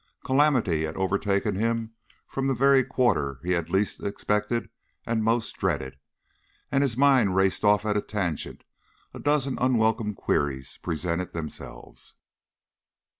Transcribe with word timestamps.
Calamity 0.25 0.81
had 0.85 0.95
overtaken 0.97 1.55
him 1.55 1.93
from 2.27 2.47
the 2.47 2.55
very 2.55 2.83
quarter 2.83 3.39
he 3.43 3.51
had 3.51 3.69
least 3.69 4.01
expected 4.01 4.67
and 5.05 5.23
most 5.23 5.55
dreaded, 5.57 5.99
and 6.71 6.81
his 6.81 6.97
mind 6.97 7.35
raced 7.35 7.63
off 7.63 7.85
at 7.85 7.95
a 7.95 8.01
tangent; 8.01 8.63
a 9.13 9.19
dozen 9.19 9.59
unwelcome 9.59 10.15
queries 10.15 10.77
presented 10.81 11.33
themselves. 11.33 12.15